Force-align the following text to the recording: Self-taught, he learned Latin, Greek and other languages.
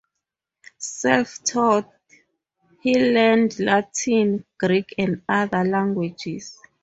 Self-taught, 0.79 1.87
he 2.81 2.95
learned 2.95 3.59
Latin, 3.59 4.45
Greek 4.57 4.95
and 4.97 5.21
other 5.29 5.63
languages. 5.63 6.57